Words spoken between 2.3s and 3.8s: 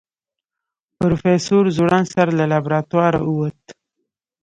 له لابراتواره ووت.